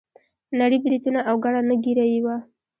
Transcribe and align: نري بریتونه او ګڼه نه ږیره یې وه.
نري 0.57 0.77
بریتونه 0.83 1.19
او 1.29 1.35
ګڼه 1.43 1.61
نه 1.69 1.75
ږیره 1.83 2.05
یې 2.11 2.19
وه. 2.25 2.37